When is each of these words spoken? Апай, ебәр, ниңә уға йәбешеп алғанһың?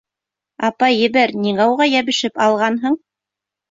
Апай, 0.69 0.97
ебәр, 1.01 1.35
ниңә 1.43 1.71
уға 1.77 1.91
йәбешеп 1.95 2.45
алғанһың? 2.51 3.03